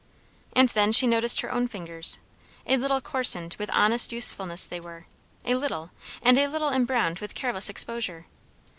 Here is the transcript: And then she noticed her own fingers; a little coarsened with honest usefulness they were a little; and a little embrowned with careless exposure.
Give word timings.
And 0.55 0.69
then 0.69 0.91
she 0.91 1.05
noticed 1.05 1.41
her 1.41 1.51
own 1.51 1.67
fingers; 1.67 2.17
a 2.65 2.75
little 2.75 3.01
coarsened 3.01 3.55
with 3.59 3.69
honest 3.71 4.11
usefulness 4.11 4.65
they 4.65 4.79
were 4.79 5.05
a 5.45 5.53
little; 5.53 5.91
and 6.23 6.39
a 6.39 6.47
little 6.47 6.71
embrowned 6.71 7.19
with 7.19 7.35
careless 7.35 7.69
exposure. 7.69 8.25